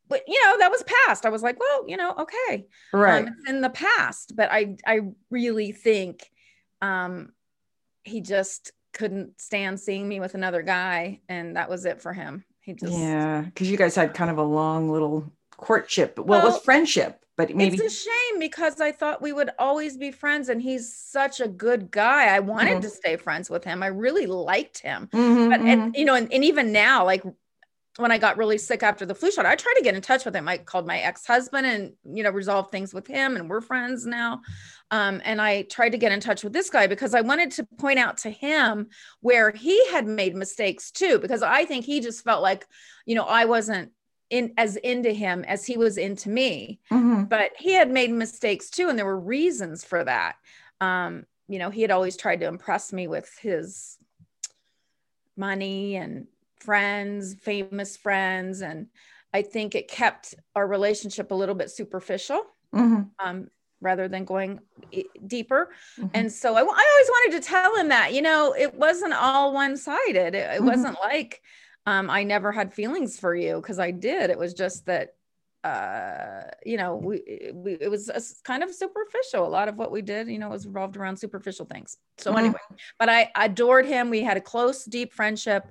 But, 0.08 0.22
you 0.28 0.38
know, 0.44 0.58
that 0.58 0.70
was 0.70 0.82
past. 1.06 1.24
I 1.24 1.30
was 1.30 1.42
like, 1.42 1.58
well, 1.58 1.88
you 1.88 1.96
know, 1.96 2.12
okay. 2.18 2.66
right 2.92 3.26
Um, 3.26 3.28
it's 3.28 3.48
in 3.48 3.60
the 3.62 3.70
past. 3.70 4.36
But 4.36 4.50
I, 4.52 4.76
I 4.86 5.00
really 5.30 5.72
think 5.72 6.30
um, 6.82 7.32
he 8.04 8.20
just 8.20 8.72
couldn't 8.92 9.40
stand 9.40 9.80
seeing 9.80 10.06
me 10.08 10.20
with 10.20 10.34
another 10.34 10.62
guy. 10.62 11.20
And 11.28 11.56
that 11.56 11.70
was 11.70 11.86
it 11.86 12.02
for 12.02 12.12
him. 12.12 12.44
He 12.62 12.72
just, 12.74 12.92
yeah 12.92 13.42
because 13.42 13.70
you 13.70 13.76
guys 13.76 13.94
had 13.94 14.14
kind 14.14 14.30
of 14.30 14.38
a 14.38 14.42
long 14.42 14.90
little 14.90 15.30
courtship 15.56 16.18
well, 16.18 16.40
it 16.40 16.44
was 16.44 16.58
friendship 16.62 17.24
but 17.36 17.54
maybe 17.54 17.76
It's 17.78 18.04
a 18.04 18.10
shame 18.10 18.38
because 18.38 18.80
I 18.80 18.92
thought 18.92 19.22
we 19.22 19.32
would 19.32 19.50
always 19.58 19.96
be 19.96 20.10
friends 20.10 20.48
and 20.50 20.60
he's 20.60 20.94
such 20.94 21.40
a 21.40 21.48
good 21.48 21.90
guy. 21.90 22.34
I 22.34 22.40
wanted 22.40 22.78
Mhm. 22.78 22.82
to 22.82 22.90
stay 22.90 23.16
friends 23.16 23.48
with 23.48 23.64
him. 23.64 23.82
I 23.82 23.86
really 23.86 24.26
liked 24.26 24.78
him. 24.80 25.08
Mhm, 25.12 25.50
But 25.50 25.60
mhm. 25.60 25.68
and, 25.72 25.96
you 25.96 26.04
know, 26.04 26.14
and, 26.14 26.30
and 26.32 26.44
even 26.44 26.70
now, 26.72 27.04
like 27.04 27.22
when 28.00 28.12
I 28.12 28.18
got 28.18 28.36
really 28.36 28.58
sick 28.58 28.82
after 28.82 29.04
the 29.06 29.14
flu 29.14 29.30
shot, 29.30 29.46
I 29.46 29.54
tried 29.56 29.74
to 29.76 29.82
get 29.82 29.94
in 29.94 30.02
touch 30.02 30.24
with 30.24 30.34
him. 30.34 30.48
I 30.48 30.58
called 30.58 30.86
my 30.86 30.98
ex-husband 31.00 31.66
and 31.66 31.92
you 32.04 32.22
know, 32.22 32.30
resolved 32.30 32.70
things 32.70 32.92
with 32.94 33.06
him 33.06 33.36
and 33.36 33.48
we're 33.48 33.60
friends 33.60 34.06
now. 34.06 34.42
Um, 34.90 35.20
and 35.24 35.40
I 35.40 35.62
tried 35.62 35.90
to 35.90 35.98
get 35.98 36.12
in 36.12 36.20
touch 36.20 36.42
with 36.42 36.52
this 36.52 36.70
guy 36.70 36.86
because 36.86 37.14
I 37.14 37.20
wanted 37.20 37.52
to 37.52 37.66
point 37.78 37.98
out 37.98 38.18
to 38.18 38.30
him 38.30 38.88
where 39.20 39.50
he 39.50 39.86
had 39.90 40.06
made 40.06 40.34
mistakes 40.34 40.90
too, 40.90 41.18
because 41.18 41.42
I 41.42 41.64
think 41.64 41.84
he 41.84 42.00
just 42.00 42.24
felt 42.24 42.42
like, 42.42 42.66
you 43.06 43.14
know, 43.14 43.24
I 43.24 43.44
wasn't 43.44 43.92
in 44.30 44.54
as 44.56 44.76
into 44.76 45.10
him 45.10 45.44
as 45.44 45.66
he 45.66 45.76
was 45.76 45.98
into 45.98 46.28
me 46.28 46.78
Mhm. 46.90 47.28
but 47.28 47.50
he 47.58 47.72
had 47.72 47.90
made 47.90 48.12
mistakes 48.12 48.70
too 48.70 48.88
and 48.88 48.96
there 48.96 49.04
were 49.04 49.18
reasons 49.18 49.82
for 49.84 50.04
that 50.04 50.36
um 50.80 51.26
you 51.48 51.58
know 51.58 51.68
he 51.68 51.82
had 51.82 51.90
always 51.90 52.16
tried 52.16 52.38
to 52.38 52.46
impress 52.46 52.92
me 52.92 53.08
with 53.08 53.28
his 53.42 53.98
money 55.36 55.96
and 55.96 56.28
friends 56.60 57.34
famous 57.34 57.96
friends 57.96 58.60
and 58.62 58.86
i 59.34 59.42
think 59.42 59.74
it 59.74 59.88
kept 59.88 60.34
our 60.54 60.66
relationship 60.66 61.30
a 61.30 61.34
little 61.34 61.54
bit 61.54 61.70
superficial 61.70 62.42
Mhm. 62.74 63.10
um 63.18 63.48
rather 63.80 64.08
than 64.08 64.24
going 64.24 64.60
deeper 65.26 65.70
Mhm. 65.98 66.10
and 66.14 66.32
so 66.32 66.54
I, 66.54 66.58
I 66.58 66.62
always 66.62 66.70
wanted 66.76 67.40
to 67.40 67.48
tell 67.48 67.76
him 67.76 67.88
that 67.88 68.12
you 68.12 68.22
know 68.22 68.54
it 68.58 68.74
wasn't 68.74 69.14
all 69.14 69.52
one-sided 69.54 70.34
it, 70.34 70.50
it 70.56 70.60
Mhm. 70.60 70.66
wasn't 70.66 70.98
like 71.00 71.42
um, 71.86 72.10
i 72.10 72.22
never 72.24 72.52
had 72.52 72.72
feelings 72.74 73.18
for 73.18 73.34
you 73.34 73.56
because 73.56 73.78
i 73.78 73.90
did 73.90 74.30
it 74.30 74.38
was 74.38 74.52
just 74.54 74.86
that 74.86 75.14
uh 75.62 76.40
you 76.64 76.76
know 76.78 76.96
we, 76.96 77.50
we 77.54 77.72
it 77.74 77.90
was 77.90 78.08
a 78.08 78.20
kind 78.44 78.62
of 78.62 78.74
superficial 78.74 79.46
a 79.46 79.48
lot 79.48 79.68
of 79.68 79.76
what 79.76 79.90
we 79.92 80.00
did 80.00 80.26
you 80.28 80.38
know 80.38 80.48
was 80.48 80.66
revolved 80.66 80.96
around 80.96 81.16
superficial 81.18 81.66
things 81.66 81.98
so 82.18 82.32
Mhm. 82.32 82.38
anyway 82.38 82.58
but 82.98 83.08
i 83.10 83.30
adored 83.36 83.84
him 83.84 84.08
we 84.08 84.22
had 84.22 84.38
a 84.38 84.40
close 84.40 84.84
deep 84.86 85.12
friendship 85.12 85.70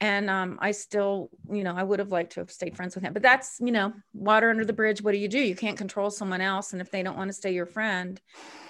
and 0.00 0.30
um 0.30 0.58
i 0.60 0.70
still 0.70 1.28
you 1.50 1.64
know 1.64 1.74
i 1.74 1.82
would 1.82 1.98
have 1.98 2.12
liked 2.12 2.32
to 2.32 2.40
have 2.40 2.50
stayed 2.50 2.76
friends 2.76 2.94
with 2.94 3.02
him 3.02 3.12
but 3.12 3.22
that's 3.22 3.58
you 3.60 3.72
know 3.72 3.92
water 4.14 4.50
under 4.50 4.64
the 4.64 4.72
bridge 4.72 5.02
what 5.02 5.12
do 5.12 5.18
you 5.18 5.28
do 5.28 5.38
you 5.38 5.56
can't 5.56 5.76
control 5.78 6.10
someone 6.10 6.40
else 6.40 6.72
and 6.72 6.80
if 6.80 6.90
they 6.90 7.02
don't 7.02 7.16
want 7.16 7.28
to 7.28 7.32
stay 7.32 7.52
your 7.52 7.66
friend 7.66 8.20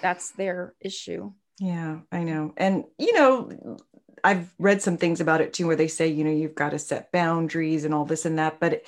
that's 0.01 0.31
their 0.31 0.73
issue 0.81 1.31
Yeah, 1.59 1.99
I 2.11 2.23
know. 2.23 2.53
And, 2.55 2.85
you 2.97 3.13
know, 3.13 3.77
I've 4.23 4.53
read 4.59 4.81
some 4.81 4.97
things 4.97 5.19
about 5.19 5.41
it 5.41 5.53
too, 5.53 5.67
where 5.67 5.75
they 5.75 5.89
say, 5.89 6.07
you 6.07 6.23
know, 6.23 6.31
you've 6.31 6.55
got 6.55 6.69
to 6.71 6.79
set 6.79 7.11
boundaries 7.11 7.83
and 7.85 7.93
all 7.93 8.05
this 8.05 8.25
and 8.25 8.39
that. 8.39 8.59
But 8.59 8.83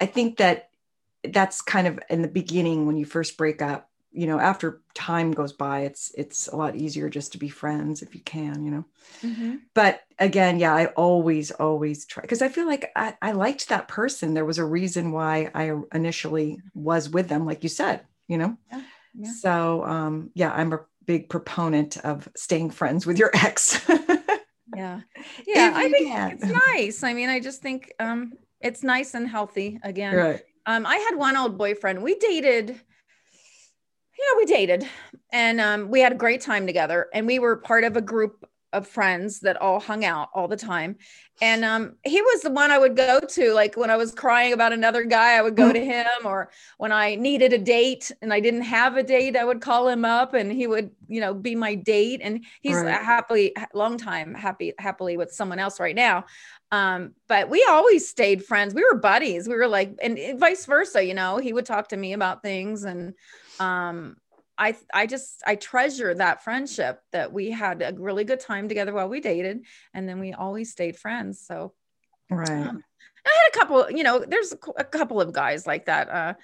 I 0.00 0.06
think 0.06 0.36
that 0.36 0.68
that's 1.24 1.62
kind 1.62 1.86
of 1.86 1.98
in 2.10 2.22
the 2.22 2.28
beginning 2.28 2.86
when 2.86 2.96
you 2.98 3.06
first 3.06 3.38
break 3.38 3.62
up, 3.62 3.88
you 4.16 4.26
know, 4.26 4.40
after 4.40 4.80
time 4.94 5.32
goes 5.32 5.52
by, 5.52 5.80
it's, 5.80 6.12
it's 6.16 6.48
a 6.48 6.56
lot 6.56 6.76
easier 6.76 7.08
just 7.08 7.32
to 7.32 7.38
be 7.38 7.48
friends 7.48 8.02
if 8.02 8.14
you 8.14 8.20
can, 8.22 8.64
you 8.64 8.70
know. 8.70 8.84
But 9.74 10.02
again, 10.18 10.58
yeah, 10.58 10.74
I 10.74 10.86
always, 10.86 11.50
always 11.50 12.06
try 12.06 12.22
because 12.22 12.42
I 12.42 12.48
feel 12.48 12.66
like 12.66 12.90
I, 12.96 13.14
I 13.20 13.32
liked 13.32 13.68
that 13.68 13.88
person. 13.88 14.34
There 14.34 14.44
was 14.44 14.58
a 14.58 14.64
reason 14.64 15.12
why 15.12 15.50
I 15.54 15.72
initially 15.92 16.60
was 16.74 17.08
with 17.08 17.28
them, 17.28 17.46
like 17.46 17.62
you 17.62 17.68
said, 17.68 18.00
you 18.28 18.38
know. 18.38 18.56
yeah. 19.14 19.30
So 19.32 19.84
um, 19.84 20.30
yeah, 20.34 20.52
I'm 20.52 20.72
a 20.72 20.80
big 21.06 21.28
proponent 21.28 21.96
of 21.98 22.28
staying 22.36 22.70
friends 22.70 23.06
with 23.06 23.18
your 23.18 23.30
ex. 23.34 23.80
yeah 24.74 25.00
yeah 25.46 25.72
i 25.74 25.88
think 25.88 26.08
can. 26.08 26.32
it's 26.32 26.44
nice 26.44 27.02
i 27.04 27.14
mean 27.14 27.28
i 27.28 27.38
just 27.38 27.62
think 27.62 27.92
um 28.00 28.32
it's 28.60 28.82
nice 28.82 29.14
and 29.14 29.28
healthy 29.28 29.78
again 29.84 30.14
right. 30.14 30.42
um 30.66 30.84
i 30.84 30.96
had 30.96 31.16
one 31.16 31.36
old 31.36 31.56
boyfriend 31.56 32.02
we 32.02 32.16
dated 32.16 32.80
yeah 34.18 34.36
we 34.36 34.44
dated 34.44 34.86
and 35.32 35.60
um 35.60 35.90
we 35.90 36.00
had 36.00 36.12
a 36.12 36.16
great 36.16 36.40
time 36.40 36.66
together 36.66 37.08
and 37.12 37.26
we 37.26 37.38
were 37.38 37.56
part 37.56 37.84
of 37.84 37.96
a 37.96 38.00
group 38.00 38.48
of 38.76 38.86
friends 38.86 39.40
that 39.40 39.56
all 39.60 39.80
hung 39.80 40.04
out 40.04 40.28
all 40.34 40.48
the 40.48 40.56
time. 40.56 40.96
And 41.40 41.64
um 41.64 41.96
he 42.04 42.20
was 42.22 42.42
the 42.42 42.50
one 42.50 42.70
i 42.70 42.78
would 42.78 42.96
go 42.96 43.20
to 43.20 43.52
like 43.52 43.76
when 43.76 43.90
i 43.90 43.96
was 43.96 44.12
crying 44.12 44.54
about 44.54 44.72
another 44.72 45.04
guy 45.04 45.34
i 45.36 45.42
would 45.42 45.54
go 45.54 45.70
to 45.72 45.84
him 45.84 46.06
or 46.24 46.50
when 46.78 46.92
i 46.92 47.14
needed 47.14 47.52
a 47.52 47.58
date 47.58 48.10
and 48.22 48.32
i 48.32 48.40
didn't 48.40 48.62
have 48.62 48.96
a 48.96 49.02
date 49.02 49.36
i 49.36 49.44
would 49.44 49.60
call 49.60 49.86
him 49.88 50.04
up 50.04 50.32
and 50.32 50.50
he 50.50 50.66
would 50.66 50.90
you 51.08 51.20
know 51.20 51.34
be 51.34 51.54
my 51.54 51.74
date. 51.74 52.20
And 52.22 52.44
he's 52.62 52.82
Right. 52.82 52.88
a 52.88 52.94
happily 52.94 53.54
long 53.74 53.98
time 53.98 54.34
happy 54.34 54.72
happily 54.78 55.16
with 55.18 55.32
someone 55.32 55.58
else 55.58 55.78
right 55.78 55.94
now. 55.94 56.24
Um 56.72 57.14
but 57.28 57.48
we 57.50 57.64
always 57.68 58.08
stayed 58.08 58.44
friends. 58.44 58.74
We 58.74 58.84
were 58.84 58.98
buddies. 58.98 59.48
We 59.48 59.56
were 59.56 59.68
like 59.68 59.94
and 60.02 60.18
vice 60.40 60.66
versa 60.66 61.04
you 61.04 61.14
know? 61.14 61.38
He 61.38 61.52
would 61.52 61.66
talk 61.66 61.88
to 61.88 61.96
me 61.96 62.14
about 62.14 62.42
things 62.42 62.84
and 62.84 63.14
um 63.58 64.16
I 64.58 64.76
I 64.92 65.06
just 65.06 65.42
I 65.46 65.54
treasure 65.56 66.14
that 66.14 66.42
friendship 66.42 67.00
that 67.12 67.32
we 67.32 67.50
had 67.50 67.82
a 67.82 67.94
really 67.96 68.24
good 68.24 68.40
time 68.40 68.68
together 68.68 68.92
while 68.92 69.08
we 69.08 69.20
dated 69.20 69.64
and 69.92 70.08
then 70.08 70.18
we 70.20 70.32
always 70.32 70.70
stayed 70.72 70.96
friends 70.96 71.40
so 71.46 71.72
Right. 72.30 72.66
um, 72.66 72.82
I 73.26 73.30
had 73.30 73.48
a 73.54 73.58
couple 73.58 73.90
you 73.90 74.02
know 74.02 74.24
there's 74.26 74.52
a, 74.52 74.58
a 74.78 74.84
couple 74.84 75.20
of 75.20 75.32
guys 75.32 75.66
like 75.66 75.86
that 75.86 76.08
uh 76.08 76.34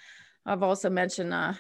I've 0.45 0.63
also 0.63 0.91
mentioned 0.91 1.33
uh 1.33 1.55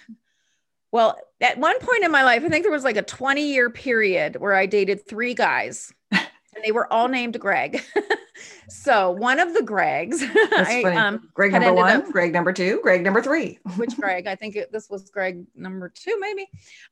well 0.91 1.19
at 1.41 1.59
one 1.59 1.79
point 1.81 2.05
in 2.05 2.11
my 2.11 2.23
life 2.25 2.43
I 2.45 2.49
think 2.49 2.65
there 2.65 2.73
was 2.73 2.85
like 2.85 2.97
a 2.97 3.03
20 3.03 3.43
year 3.53 3.71
period 3.71 4.37
where 4.37 4.55
I 4.55 4.67
dated 4.67 5.07
three 5.07 5.35
guys 5.35 5.93
and 6.11 6.65
they 6.65 6.73
were 6.73 6.93
all 6.93 7.09
named 7.09 7.39
Greg 7.41 7.83
so 8.69 9.11
one 9.11 9.41
of 9.41 9.55
the 9.55 9.61
Gregs, 9.61 10.23
I, 10.53 10.83
um, 10.95 11.29
Greg 11.35 11.53
number 11.53 11.73
one, 11.73 11.97
up, 11.97 12.11
Greg 12.11 12.33
number 12.33 12.53
two, 12.53 12.81
Greg 12.83 13.03
number 13.03 13.23
three. 13.23 13.59
which 13.77 13.97
Greg? 14.01 14.27
I 14.27 14.35
think 14.35 14.57
it, 14.57 14.73
this 14.73 14.89
was 14.89 15.11
Greg 15.11 15.45
number 15.55 15.89
two, 15.89 16.17
maybe. 16.21 16.49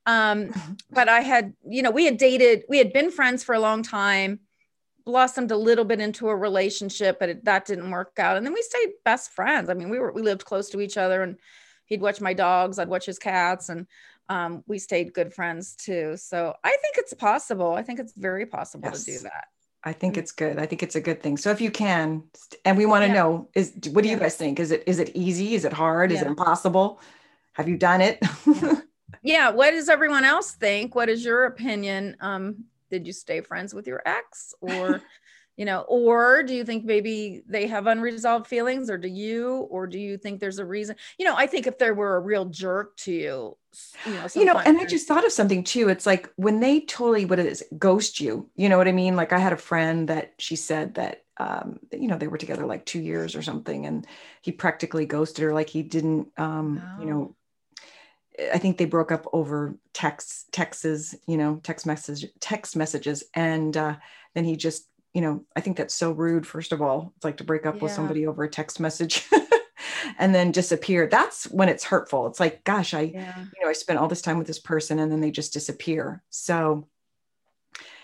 Um, 0.06 0.52
but 0.90 1.08
I 1.08 1.20
had, 1.20 1.54
you 1.66 1.82
know, 1.82 1.90
we 1.90 2.04
had 2.04 2.18
dated, 2.18 2.64
we 2.68 2.78
had 2.78 2.92
been 2.92 3.10
friends 3.10 3.42
for 3.42 3.54
a 3.54 3.60
long 3.60 3.82
time, 3.82 4.40
blossomed 5.04 5.50
a 5.50 5.56
little 5.56 5.84
bit 5.84 6.00
into 6.00 6.28
a 6.28 6.36
relationship, 6.36 7.18
but 7.18 7.28
it, 7.28 7.44
that 7.44 7.66
didn't 7.66 7.90
work 7.90 8.18
out. 8.18 8.36
And 8.36 8.46
then 8.46 8.52
we 8.52 8.62
stayed 8.62 8.90
best 9.04 9.32
friends. 9.32 9.68
I 9.70 9.74
mean, 9.74 9.88
we 9.88 9.98
were 9.98 10.12
we 10.12 10.22
lived 10.22 10.44
close 10.44 10.70
to 10.70 10.80
each 10.80 10.96
other, 10.96 11.22
and 11.22 11.36
he'd 11.86 12.00
watch 12.00 12.20
my 12.20 12.34
dogs, 12.34 12.78
I'd 12.78 12.88
watch 12.88 13.06
his 13.06 13.18
cats, 13.18 13.68
and 13.68 13.86
um, 14.28 14.62
we 14.68 14.78
stayed 14.78 15.12
good 15.12 15.34
friends 15.34 15.74
too. 15.74 16.16
So 16.16 16.54
I 16.62 16.70
think 16.70 16.96
it's 16.98 17.14
possible. 17.14 17.72
I 17.72 17.82
think 17.82 17.98
it's 17.98 18.12
very 18.12 18.46
possible 18.46 18.88
yes. 18.90 19.04
to 19.04 19.12
do 19.12 19.18
that. 19.20 19.48
I 19.82 19.92
think 19.92 20.16
it's 20.16 20.32
good. 20.32 20.58
I 20.58 20.66
think 20.66 20.82
it's 20.82 20.94
a 20.94 21.00
good 21.00 21.22
thing. 21.22 21.36
So 21.36 21.50
if 21.50 21.60
you 21.60 21.70
can, 21.70 22.24
and 22.64 22.76
we 22.76 22.86
want 22.86 23.02
to 23.02 23.08
yeah. 23.08 23.14
know 23.14 23.48
is 23.54 23.72
what 23.92 24.02
do 24.02 24.10
you 24.10 24.18
guys 24.18 24.36
think? 24.36 24.60
Is 24.60 24.70
it 24.70 24.82
is 24.86 24.98
it 24.98 25.10
easy? 25.14 25.54
Is 25.54 25.64
it 25.64 25.72
hard? 25.72 26.10
Yeah. 26.10 26.18
Is 26.18 26.22
it 26.22 26.28
impossible? 26.28 27.00
Have 27.52 27.68
you 27.68 27.76
done 27.76 28.00
it? 28.00 28.22
yeah. 29.22 29.50
What 29.50 29.70
does 29.70 29.88
everyone 29.88 30.24
else 30.24 30.52
think? 30.52 30.94
What 30.94 31.08
is 31.08 31.24
your 31.24 31.46
opinion? 31.46 32.16
Um, 32.20 32.64
did 32.90 33.06
you 33.06 33.12
stay 33.12 33.40
friends 33.40 33.72
with 33.72 33.86
your 33.86 34.02
ex 34.04 34.54
or 34.60 35.00
you 35.60 35.66
know 35.66 35.82
or 35.88 36.42
do 36.42 36.54
you 36.54 36.64
think 36.64 36.86
maybe 36.86 37.42
they 37.46 37.66
have 37.66 37.86
unresolved 37.86 38.46
feelings 38.46 38.88
or 38.88 38.96
do 38.96 39.08
you 39.08 39.68
or 39.70 39.86
do 39.86 39.98
you 39.98 40.16
think 40.16 40.40
there's 40.40 40.58
a 40.58 40.64
reason 40.64 40.96
you 41.18 41.26
know 41.26 41.36
i 41.36 41.46
think 41.46 41.66
if 41.66 41.76
there 41.76 41.92
were 41.92 42.16
a 42.16 42.20
real 42.20 42.46
jerk 42.46 42.96
to 42.96 43.12
you 43.12 43.56
you 44.06 44.12
know 44.14 44.26
you 44.34 44.44
know 44.46 44.56
and 44.56 44.78
i 44.78 44.86
just 44.86 45.06
thought 45.06 45.26
of 45.26 45.30
something 45.30 45.62
too 45.62 45.90
it's 45.90 46.06
like 46.06 46.32
when 46.36 46.60
they 46.60 46.80
totally 46.80 47.26
what 47.26 47.38
it 47.38 47.44
is 47.44 47.62
ghost 47.76 48.20
you 48.20 48.48
you 48.56 48.70
know 48.70 48.78
what 48.78 48.88
i 48.88 48.92
mean? 48.92 49.16
Like 49.16 49.34
i 49.34 49.38
had 49.38 49.52
a 49.52 49.58
friend 49.58 50.08
that 50.08 50.32
she 50.38 50.56
said 50.56 50.94
that 50.94 51.24
um, 51.36 51.78
you 51.92 52.08
know 52.08 52.16
they 52.16 52.28
were 52.28 52.38
together 52.38 52.66
like 52.66 52.86
two 52.86 53.00
years 53.00 53.36
or 53.36 53.42
something 53.42 53.84
and 53.84 54.06
he 54.40 54.52
practically 54.52 55.04
ghosted 55.04 55.42
her 55.44 55.52
like 55.52 55.68
he 55.68 55.82
didn't 55.82 56.28
um, 56.38 56.82
you 56.98 57.06
know 57.06 57.36
I 58.52 58.56
think 58.56 58.78
they 58.78 58.86
broke 58.86 59.12
up 59.12 59.26
over 59.34 59.74
texts, 59.92 60.46
texts, 60.50 61.14
you 61.26 61.36
know, 61.36 61.60
text 61.62 61.84
message, 61.84 62.24
text 62.40 62.74
messages, 62.74 63.24
and 63.34 63.76
uh, 63.76 63.96
then 64.34 64.44
he 64.44 64.56
just 64.56 64.86
you 65.14 65.20
know, 65.20 65.44
I 65.56 65.60
think 65.60 65.76
that's 65.76 65.94
so 65.94 66.12
rude, 66.12 66.46
first 66.46 66.72
of 66.72 66.80
all. 66.80 67.12
It's 67.16 67.24
like 67.24 67.38
to 67.38 67.44
break 67.44 67.66
up 67.66 67.76
yeah. 67.76 67.82
with 67.82 67.92
somebody 67.92 68.26
over 68.26 68.44
a 68.44 68.48
text 68.48 68.78
message 68.78 69.28
and 70.18 70.34
then 70.34 70.52
disappear. 70.52 71.06
That's 71.06 71.44
when 71.44 71.68
it's 71.68 71.84
hurtful. 71.84 72.26
It's 72.26 72.40
like, 72.40 72.64
gosh, 72.64 72.94
I, 72.94 73.02
yeah. 73.02 73.38
you 73.38 73.64
know, 73.64 73.68
I 73.68 73.72
spent 73.72 73.98
all 73.98 74.08
this 74.08 74.22
time 74.22 74.38
with 74.38 74.46
this 74.46 74.60
person 74.60 74.98
and 74.98 75.10
then 75.10 75.20
they 75.20 75.30
just 75.30 75.52
disappear. 75.52 76.22
So, 76.30 76.88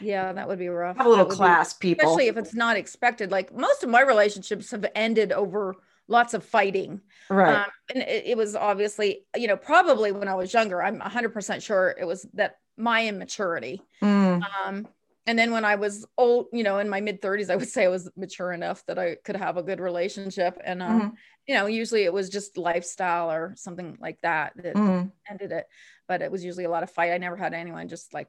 yeah, 0.00 0.32
that 0.32 0.48
would 0.48 0.58
be 0.58 0.68
rough. 0.68 0.96
Have 0.96 1.06
a 1.06 1.08
little 1.10 1.26
class, 1.26 1.74
be, 1.74 1.90
people. 1.94 2.08
Especially 2.10 2.28
if 2.28 2.36
it's 2.36 2.54
not 2.54 2.76
expected. 2.76 3.30
Like 3.30 3.54
most 3.54 3.82
of 3.82 3.88
my 3.88 4.02
relationships 4.02 4.70
have 4.72 4.86
ended 4.94 5.32
over 5.32 5.76
lots 6.08 6.34
of 6.34 6.44
fighting. 6.44 7.00
Right. 7.30 7.56
Um, 7.56 7.70
and 7.94 8.02
it, 8.02 8.24
it, 8.26 8.36
was 8.36 8.54
obviously, 8.54 9.26
you 9.36 9.48
know, 9.48 9.56
probably 9.56 10.12
when 10.12 10.28
I 10.28 10.34
was 10.34 10.52
younger, 10.52 10.82
I'm 10.82 11.00
100% 11.00 11.62
sure 11.62 11.94
it 11.98 12.04
was 12.04 12.26
that 12.34 12.56
my 12.76 13.06
immaturity. 13.06 13.82
Mm. 14.02 14.42
Um, 14.64 14.88
and 15.26 15.38
then 15.38 15.50
when 15.50 15.64
I 15.64 15.74
was 15.74 16.06
old, 16.16 16.46
you 16.52 16.62
know, 16.62 16.78
in 16.78 16.88
my 16.88 17.00
mid 17.00 17.20
30s, 17.20 17.50
I 17.50 17.56
would 17.56 17.68
say 17.68 17.84
I 17.84 17.88
was 17.88 18.08
mature 18.16 18.52
enough 18.52 18.84
that 18.86 18.98
I 18.98 19.16
could 19.24 19.36
have 19.36 19.56
a 19.56 19.62
good 19.62 19.80
relationship. 19.80 20.60
And, 20.64 20.82
um, 20.82 21.00
mm-hmm. 21.00 21.14
you 21.48 21.54
know, 21.54 21.66
usually 21.66 22.04
it 22.04 22.12
was 22.12 22.28
just 22.28 22.56
lifestyle 22.56 23.30
or 23.30 23.54
something 23.56 23.98
like 24.00 24.20
that 24.22 24.52
that 24.56 24.74
mm-hmm. 24.74 25.08
ended 25.28 25.50
it. 25.50 25.66
But 26.06 26.22
it 26.22 26.30
was 26.30 26.44
usually 26.44 26.64
a 26.64 26.70
lot 26.70 26.84
of 26.84 26.90
fight. 26.90 27.12
I 27.12 27.18
never 27.18 27.36
had 27.36 27.54
anyone 27.54 27.88
just 27.88 28.14
like 28.14 28.28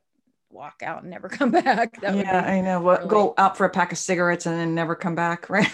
walk 0.50 0.82
out 0.84 1.04
and 1.04 1.12
never 1.12 1.30
come 1.30 1.52
back. 1.52 2.02
That 2.02 2.16
yeah, 2.16 2.42
I 2.42 2.62
know. 2.62 2.82
What 2.82 3.00
really... 3.00 3.10
go 3.10 3.34
out 3.38 3.58
for 3.58 3.66
a 3.66 3.70
pack 3.70 3.92
of 3.92 4.00
cigarettes 4.00 4.48
and 4.48 4.58
then 4.58 4.74
never 4.74 4.96
come 4.96 5.14
back, 5.14 5.50
right? 5.52 5.70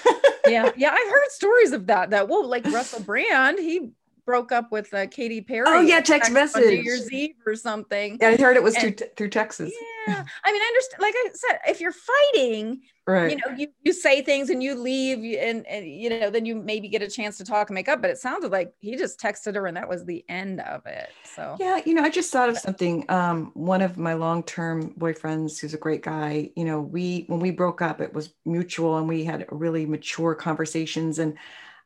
yeah, 0.48 0.72
yeah. 0.76 0.90
I've 0.92 1.10
heard 1.10 1.30
stories 1.30 1.72
of 1.72 1.88
that. 1.88 2.10
That 2.10 2.28
well, 2.28 2.46
like 2.46 2.66
Russell 2.66 3.02
Brand, 3.02 3.60
he 3.60 3.92
broke 4.26 4.52
up 4.52 4.74
with 4.74 4.94
uh, 4.94 5.08
Katy 5.08 5.40
Perry. 5.40 5.66
Oh 5.68 5.80
yeah, 5.80 6.02
text, 6.02 6.34
message. 6.34 6.66
New 6.66 6.84
Year's 6.84 7.12
Eve 7.14 7.36
or 7.46 7.56
something. 7.56 8.18
Yeah, 8.20 8.30
I 8.30 8.36
heard 8.36 8.58
it 8.58 8.64
was 8.64 8.76
and, 8.76 8.98
through, 8.98 9.08
through 9.16 9.30
Texas. 9.30 9.72
Yeah, 10.08 10.24
I 10.44 10.52
mean, 10.52 10.62
I 10.62 10.66
understand. 10.66 11.02
Like 11.02 11.14
I 11.16 11.30
said, 11.34 11.60
if 11.68 11.82
you're 11.82 11.94
fighting, 11.94 12.82
right? 13.08 13.32
You 13.32 13.38
know, 13.38 13.58
you 13.58 13.68
you 13.84 13.94
say 13.94 14.22
things 14.22 14.50
and 14.50 14.62
you 14.62 14.76
leave, 14.76 15.38
and, 15.40 15.66
and 15.68 15.88
you 15.88 16.10
know, 16.10 16.30
then 16.30 16.46
you 16.46 16.56
maybe 16.56 16.88
get 16.90 17.02
a 17.02 17.08
chance 17.08 17.38
to 17.38 17.46
talk 17.46 17.70
and 17.70 17.76
make 17.76 17.88
up. 17.88 18.02
But 18.02 18.12
it 18.12 18.18
sounded 18.18 18.52
like 18.52 18.74
he 18.80 18.96
just 18.96 19.20
texted 19.20 19.56
her, 19.56 19.68
and 19.68 19.78
that 19.78 19.88
was 19.88 20.06
the 20.06 20.26
end 20.30 20.62
of 20.62 20.86
it. 20.86 21.10
So 21.24 21.56
yeah, 21.60 21.82
you 21.86 21.94
know, 21.94 22.04
I 22.04 22.10
just 22.10 22.32
thought 22.32 22.50
of 22.50 22.58
something. 22.58 23.06
Um, 23.10 23.52
one 23.54 23.82
of 23.82 23.98
my 23.98 24.14
long-term 24.14 24.94
boyfriends, 24.96 25.60
who's 25.60 25.74
a 25.74 25.78
great 25.78 26.04
guy, 26.04 26.52
you 26.56 26.66
know, 26.66 26.82
we 26.82 27.26
when 27.28 27.40
we 27.40 27.52
broke 27.52 27.82
up, 27.82 28.02
it 28.02 28.14
was 28.14 28.34
mutual, 28.46 28.98
and 28.98 29.08
we 29.08 29.24
had 29.24 29.46
really 29.52 29.86
mature 29.86 30.36
conversations 30.36 31.20
and. 31.20 31.38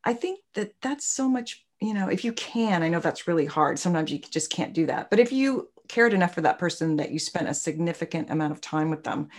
I 0.04 0.14
think 0.14 0.40
that 0.54 0.74
that's 0.80 1.06
so 1.06 1.28
much 1.28 1.66
you 1.80 1.94
know, 1.94 2.08
if 2.08 2.26
you 2.26 2.34
can, 2.34 2.82
I 2.82 2.88
know 2.88 3.00
that's 3.00 3.28
really 3.28 3.46
hard. 3.46 3.78
Sometimes 3.78 4.12
you 4.12 4.20
just 4.20 4.50
can't 4.50 4.74
do 4.74 4.88
that. 4.88 5.10
But 5.10 5.20
if 5.20 5.32
you 5.32 5.70
cared 5.88 6.14
enough 6.14 6.34
for 6.34 6.42
that 6.42 6.60
person 6.60 6.98
that 6.98 7.12
you 7.12 7.20
spent 7.20 7.48
a 7.48 7.54
significant 7.54 8.30
amount 8.30 8.52
of 8.52 8.62
time 8.62 8.90
with 8.90 9.04
them, 9.04 9.30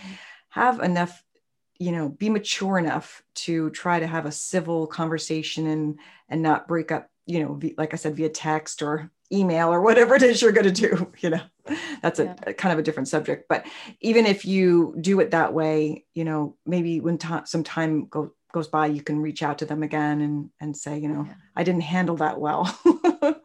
have 0.49 0.79
enough, 0.79 1.23
you 1.77 1.91
know, 1.91 2.09
be 2.09 2.29
mature 2.29 2.77
enough 2.77 3.23
to 3.33 3.69
try 3.71 3.99
to 3.99 4.07
have 4.07 4.25
a 4.25 4.31
civil 4.31 4.87
conversation 4.87 5.67
and 5.67 5.99
and 6.27 6.41
not 6.41 6.67
break 6.67 6.91
up, 6.91 7.09
you 7.25 7.43
know, 7.43 7.59
like 7.77 7.93
I 7.93 7.97
said, 7.97 8.15
via 8.15 8.29
text 8.29 8.81
or 8.81 9.11
email 9.31 9.69
or 9.69 9.81
whatever 9.81 10.15
it 10.15 10.23
is 10.23 10.41
you're 10.41 10.51
going 10.51 10.71
to 10.73 10.87
do. 10.87 11.11
You 11.21 11.31
know, 11.31 11.41
that's 12.01 12.19
a, 12.19 12.25
yeah. 12.25 12.35
a, 12.47 12.53
kind 12.53 12.71
of 12.71 12.79
a 12.79 12.81
different 12.81 13.09
subject. 13.09 13.47
But 13.49 13.65
even 13.99 14.25
if 14.25 14.45
you 14.45 14.95
do 15.01 15.19
it 15.19 15.31
that 15.31 15.53
way, 15.53 16.05
you 16.13 16.23
know, 16.23 16.55
maybe 16.65 17.01
when 17.01 17.19
some 17.45 17.63
time 17.63 18.05
go, 18.05 18.31
goes 18.53 18.69
by, 18.69 18.87
you 18.87 19.01
can 19.01 19.19
reach 19.19 19.43
out 19.43 19.57
to 19.57 19.65
them 19.65 19.83
again 19.83 20.21
and 20.21 20.49
and 20.61 20.75
say, 20.75 20.97
you 20.97 21.09
know, 21.09 21.25
yeah. 21.27 21.33
I 21.55 21.63
didn't 21.63 21.81
handle 21.81 22.15
that 22.17 22.39
well. 22.39 22.63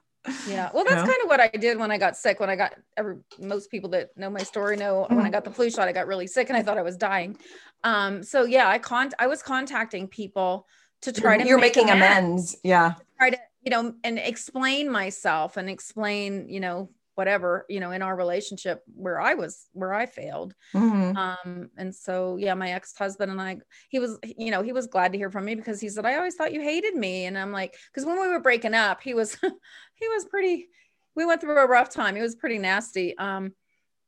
yeah, 0.49 0.71
well, 0.73 0.85
that's 0.85 0.97
you 0.97 1.07
know? 1.07 1.13
kind 1.13 1.23
of 1.23 1.29
what 1.29 1.41
I 1.41 1.49
did 1.49 1.79
when 1.79 1.91
I 1.91 1.99
got 1.99 2.17
sick. 2.17 2.41
When 2.41 2.49
I 2.49 2.57
got 2.57 2.75
every 2.97 3.17
most 3.39 3.71
people 3.71 3.91
that 3.91 4.17
know 4.17 4.31
my 4.31 4.43
story 4.43 4.77
know 4.77 5.07
when 5.09 5.19
I 5.19 5.23
mm-hmm. 5.23 5.33
got 5.33 5.45
the 5.45 5.51
flu 5.51 5.71
shot, 5.71 5.89
I 5.89 5.93
got 5.93 6.07
really 6.07 6.27
sick 6.27 6.49
and 6.49 6.57
I 6.57 6.63
thought 6.63 6.79
I 6.79 6.83
was 6.83 6.97
dying. 6.97 7.37
Um, 7.83 8.23
so 8.23 8.45
yeah, 8.45 8.69
I 8.69 8.79
con 8.79 9.11
I 9.19 9.27
was 9.27 9.43
contacting 9.43 10.09
people 10.09 10.67
to 11.03 11.13
try 11.13 11.37
to 11.37 11.47
you're 11.47 11.59
making 11.59 11.91
amends. 11.91 12.55
amends. 12.55 12.57
Yeah, 12.65 12.95
try 13.19 13.31
to 13.31 13.39
you 13.63 13.71
know 13.71 13.95
and 14.03 14.19
explain 14.19 14.91
myself 14.91 15.57
and 15.57 15.69
explain 15.69 16.49
you 16.49 16.61
know 16.61 16.91
whatever 17.15 17.65
you 17.69 17.81
know 17.81 17.91
in 17.91 18.03
our 18.03 18.17
relationship 18.17 18.83
where 18.95 19.21
i 19.21 19.35
was 19.35 19.67
where 19.73 19.95
i 19.95 20.07
failed. 20.07 20.55
Mm-hmm. 20.75 21.17
um 21.17 21.71
and 21.77 21.95
so 21.95 22.37
yeah 22.37 22.55
my 22.55 22.73
ex-husband 22.73 23.31
and 23.31 23.41
i 23.41 23.59
he 23.89 23.99
was 23.99 24.19
you 24.23 24.51
know 24.51 24.63
he 24.63 24.73
was 24.73 24.87
glad 24.87 25.13
to 25.13 25.19
hear 25.19 25.31
from 25.31 25.45
me 25.45 25.55
because 25.55 25.81
he 25.81 25.89
said 25.89 26.07
i 26.07 26.17
always 26.17 26.35
thought 26.35 26.53
you 26.53 26.61
hated 26.61 26.95
me. 26.95 27.27
And 27.27 27.39
i'm 27.39 27.53
like 27.53 27.77
because 27.93 28.07
when 28.07 28.21
we 28.21 28.29
were 28.29 28.41
breaking 28.41 28.75
up 28.75 29.01
he 29.01 29.15
was 29.15 29.35
he 29.95 30.09
was 30.09 30.25
pretty 30.27 30.69
we 31.17 31.25
went 31.25 31.41
through 31.41 31.57
a 31.59 31.67
rough 31.67 31.91
time. 31.91 32.17
He 32.17 32.23
was 32.23 32.35
pretty 32.35 32.59
nasty. 32.59 33.17
Um 33.19 33.53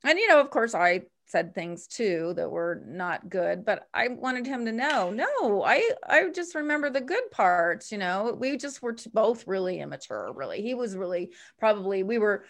and 0.05 0.19
you 0.19 0.29
know 0.29 0.41
of 0.41 0.51
course 0.51 0.75
i 0.75 1.03
said 1.29 1.55
things 1.55 1.89
too 1.89 2.33
that 2.37 2.49
were 2.49 2.83
not 2.87 3.29
good 3.29 3.65
but 3.65 3.89
i 3.93 4.07
wanted 4.07 4.47
him 4.47 4.65
to 4.65 4.71
know 4.71 5.11
no 5.11 5.65
i 5.65 5.91
i 6.09 6.29
just 6.33 6.55
remember 6.55 6.89
the 6.89 7.01
good 7.01 7.31
parts 7.33 7.91
you 7.91 7.99
know? 7.99 8.37
We 8.39 8.57
just 8.57 8.81
were 8.81 8.97
both 9.13 9.47
really 9.47 9.81
immature 9.81 10.33
really. 10.35 10.63
He 10.63 10.75
was 10.75 10.97
really 10.97 11.33
probably 11.59 12.03
we 12.05 12.19
were 12.19 12.45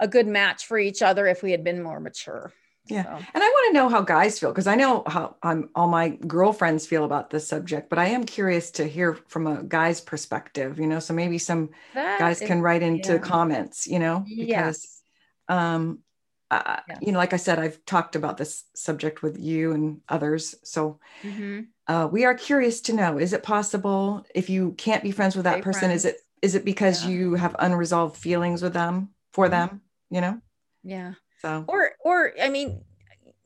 a 0.00 0.08
good 0.08 0.26
match 0.26 0.66
for 0.66 0.78
each 0.78 1.02
other 1.02 1.26
if 1.26 1.42
we 1.42 1.50
had 1.50 1.64
been 1.64 1.82
more 1.82 2.00
mature. 2.00 2.52
Yeah. 2.90 3.04
So. 3.04 3.10
And 3.34 3.42
I 3.42 3.46
want 3.46 3.68
to 3.68 3.74
know 3.74 3.88
how 3.88 4.00
guys 4.00 4.38
feel 4.38 4.50
because 4.50 4.66
I 4.66 4.74
know 4.74 5.02
how 5.06 5.36
um, 5.42 5.68
all 5.74 5.88
my 5.88 6.08
girlfriends 6.08 6.86
feel 6.86 7.04
about 7.04 7.30
this 7.30 7.46
subject, 7.46 7.90
but 7.90 7.98
I 7.98 8.06
am 8.08 8.24
curious 8.24 8.70
to 8.72 8.86
hear 8.86 9.18
from 9.28 9.46
a 9.46 9.62
guy's 9.62 10.00
perspective, 10.00 10.78
you 10.78 10.86
know, 10.86 10.98
so 10.98 11.14
maybe 11.14 11.38
some 11.38 11.70
that 11.94 12.18
guys 12.18 12.40
is, 12.40 12.48
can 12.48 12.62
write 12.62 12.82
into 12.82 13.14
yeah. 13.14 13.18
comments, 13.18 13.86
you 13.86 13.98
know, 13.98 14.24
because, 14.26 15.02
yeah. 15.48 15.74
um, 15.74 16.00
uh, 16.50 16.80
yeah. 16.88 16.98
you 17.02 17.12
know, 17.12 17.18
like 17.18 17.34
I 17.34 17.36
said, 17.36 17.58
I've 17.58 17.84
talked 17.84 18.16
about 18.16 18.38
this 18.38 18.64
subject 18.74 19.22
with 19.22 19.38
you 19.38 19.72
and 19.72 20.00
others. 20.08 20.54
So 20.64 20.98
mm-hmm. 21.22 21.60
uh, 21.86 22.08
we 22.10 22.24
are 22.24 22.34
curious 22.34 22.80
to 22.82 22.94
know, 22.94 23.18
is 23.18 23.34
it 23.34 23.42
possible 23.42 24.24
if 24.34 24.48
you 24.48 24.72
can't 24.78 25.02
be 25.02 25.10
friends 25.10 25.36
with 25.36 25.44
that 25.44 25.56
Stay 25.56 25.62
person, 25.62 25.80
friends. 25.80 26.04
is 26.06 26.14
it, 26.14 26.20
is 26.40 26.54
it 26.54 26.64
because 26.64 27.04
you 27.04 27.34
have 27.34 27.54
unresolved 27.58 28.16
feelings 28.16 28.62
with 28.62 28.72
them 28.72 29.10
for 29.38 29.44
mm-hmm. 29.44 29.52
them? 29.52 29.80
you 30.10 30.20
know? 30.20 30.40
Yeah. 30.82 31.14
So, 31.40 31.64
or, 31.68 31.92
or, 32.00 32.32
I 32.42 32.48
mean, 32.48 32.82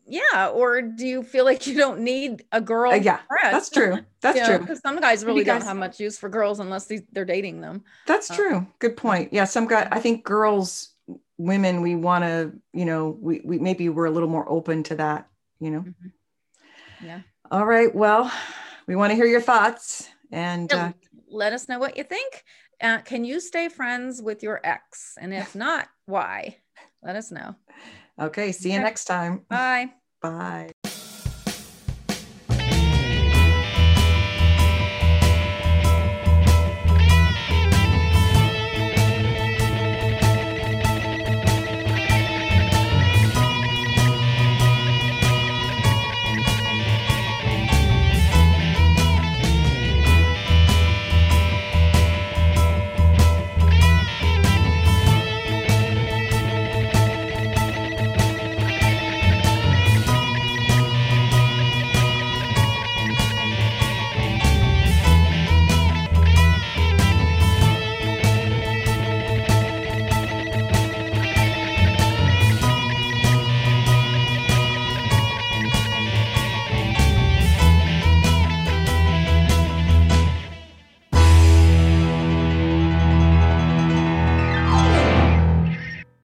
yeah. 0.07 0.49
Or 0.49 0.83
do 0.83 1.07
you 1.07 1.23
feel 1.23 1.45
like 1.45 1.67
you 1.67 1.77
don't 1.77 2.01
need 2.01 2.45
a 2.53 2.61
girl? 2.61 2.93
Uh, 2.93 2.97
yeah, 2.97 3.21
that's 3.43 3.71
true. 3.71 3.99
That's 4.21 4.39
you 4.39 4.47
true. 4.47 4.59
Because 4.59 4.81
some 4.81 4.99
guys 5.01 5.25
really 5.25 5.45
guys, 5.45 5.61
don't 5.61 5.69
have 5.69 5.77
much 5.77 6.01
use 6.01 6.19
for 6.19 6.29
girls 6.29 6.61
unless 6.61 6.87
they, 6.87 7.03
they're 7.13 7.25
dating 7.25 7.61
them. 7.61 7.85
That's 8.07 8.31
uh, 8.31 8.37
true. 8.37 8.67
Good 8.79 8.97
point. 8.97 9.33
Yeah. 9.33 9.45
Some 9.45 9.67
guy, 9.67 9.89
I 9.91 10.01
think 10.01 10.25
girls, 10.25 10.95
women, 11.37 11.83
we 11.83 11.97
want 11.97 12.25
to, 12.25 12.53
you 12.73 12.85
know, 12.85 13.17
we, 13.21 13.43
we 13.45 13.59
maybe 13.59 13.89
we're 13.89 14.07
a 14.07 14.11
little 14.11 14.29
more 14.29 14.49
open 14.49 14.83
to 14.85 14.95
that, 14.97 15.29
you 15.61 15.71
know? 15.71 15.81
Mm-hmm. 15.81 17.07
Yeah. 17.07 17.21
All 17.51 17.67
right. 17.67 17.95
Well, 17.95 18.33
we 18.87 18.97
want 18.97 19.11
to 19.11 19.17
hear 19.17 19.27
your 19.27 19.41
thoughts 19.41 20.09
and 20.31 20.73
uh, 20.73 20.93
let 21.29 21.53
us 21.53 21.69
know 21.69 21.79
what 21.79 21.97
you 21.97 22.05
think. 22.05 22.45
Uh, 22.83 22.99
can 22.99 23.25
you 23.25 23.41
stay 23.41 23.69
friends 23.69 24.21
with 24.21 24.43
your 24.43 24.61
ex? 24.65 25.17
And 25.21 25.33
if 25.33 25.55
not, 25.55 25.89
why? 26.07 26.57
Let 27.03 27.17
us 27.17 27.31
know. 27.31 27.55
Okay. 28.21 28.53
See 28.53 28.73
you 28.73 28.81
next 28.81 29.05
time. 29.05 29.45
Bye. 29.49 29.93
Bye. 30.21 30.72